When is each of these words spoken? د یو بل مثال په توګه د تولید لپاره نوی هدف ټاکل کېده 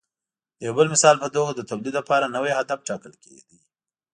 د 0.57 0.59
یو 0.67 0.73
بل 0.77 0.87
مثال 0.93 1.15
په 1.23 1.27
توګه 1.35 1.51
د 1.53 1.61
تولید 1.69 1.93
لپاره 1.99 2.31
نوی 2.35 2.51
هدف 2.59 2.79
ټاکل 2.87 3.13
کېده 3.21 3.55